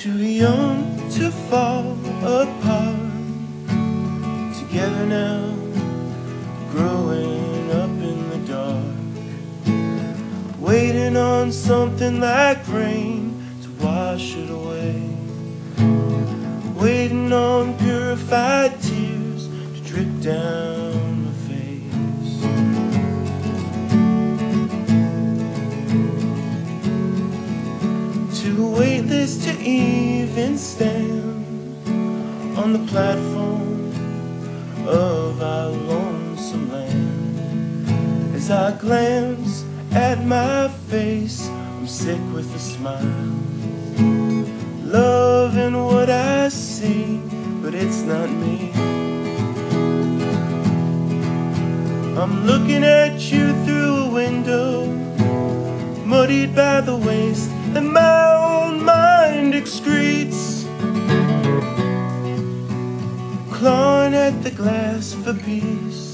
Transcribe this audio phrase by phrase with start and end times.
[0.00, 3.00] Too young to fall apart.
[4.56, 5.56] Together now,
[6.70, 8.94] growing up in the dark.
[10.60, 15.02] Waiting on something like rain to wash it away.
[16.76, 22.38] Waiting on purified tears to drip down my face.
[29.18, 31.44] To even stand
[32.56, 33.92] on the platform
[34.86, 38.34] of our lonesome land.
[38.34, 43.34] As I glance at my face, I'm sick with a smile.
[44.84, 47.20] Loving what I see,
[47.60, 48.70] but it's not me.
[52.16, 54.86] I'm looking at you through a window,
[56.06, 58.37] muddied by the waste that my
[59.58, 60.64] excretes.
[63.50, 66.06] Clawing at the glass for peace.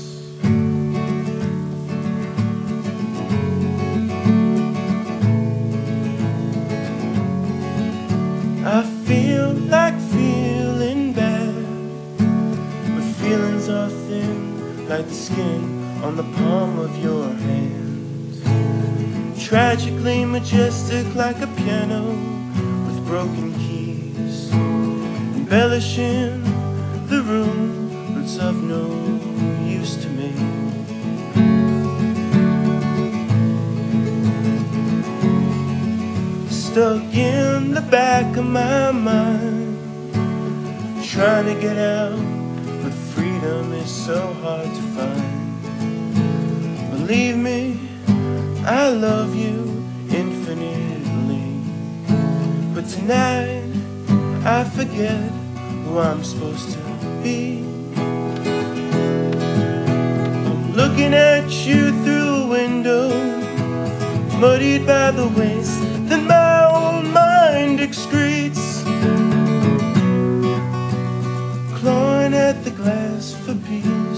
[8.67, 11.67] I feel like feeling bad,
[12.95, 15.63] but feelings are thin like the skin
[16.03, 18.41] on the palm of your hand.
[19.39, 22.34] Tragically majestic like a piano
[23.05, 26.43] broken keys, embellishing
[27.09, 28.87] the room, it's of no
[29.63, 30.33] use to me.
[36.49, 39.77] Stuck in the back of my mind,
[41.05, 42.19] trying to get out,
[42.83, 45.61] but freedom is so hard to find.
[46.91, 47.79] Believe me,
[48.65, 49.74] I love you
[52.85, 53.65] But tonight
[54.45, 55.31] I forget
[55.85, 56.79] who I'm supposed to
[57.23, 57.65] be.
[60.51, 63.09] I'm looking at you through a window,
[64.39, 65.81] muddied by the waste
[66.11, 68.85] that my old mind excretes.
[71.79, 74.14] Clawing at the glass for peace.